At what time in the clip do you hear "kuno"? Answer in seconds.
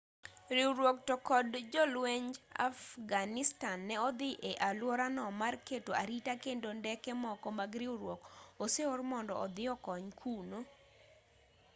10.19-10.59